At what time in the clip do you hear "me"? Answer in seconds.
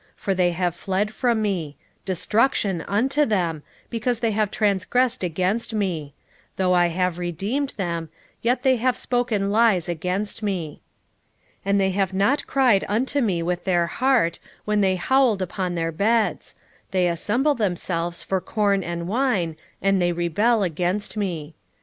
1.43-1.77, 5.75-6.15, 10.41-10.81, 13.21-13.43, 21.15-21.53